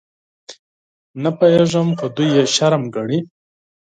[1.21, 3.19] _نه پوهېږم، خو دوی يې شرم ګڼي.